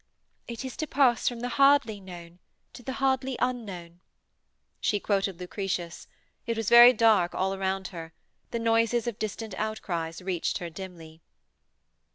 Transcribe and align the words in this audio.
'It 0.47 0.65
is 0.65 0.75
to 0.75 0.87
pass 0.87 1.27
from 1.27 1.41
the 1.41 1.47
hardly 1.61 1.99
known 1.99 2.39
to 2.73 2.81
the 2.81 2.93
hardly 2.93 3.35
unknown.' 3.39 3.99
She 4.79 4.99
quoted 4.99 5.39
Lucretius. 5.39 6.07
It 6.47 6.57
was 6.57 6.69
very 6.69 6.91
dark 6.91 7.35
all 7.35 7.53
around 7.53 7.89
her: 7.89 8.11
the 8.49 8.57
noises 8.57 9.05
of 9.05 9.19
distant 9.19 9.53
outcries 9.59 10.19
reached 10.19 10.57
her 10.57 10.71
dimly. 10.71 11.21